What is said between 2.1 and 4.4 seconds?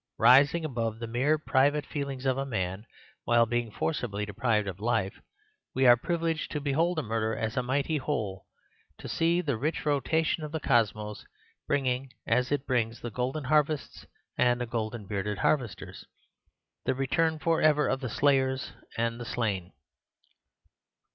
of a man while being forcibly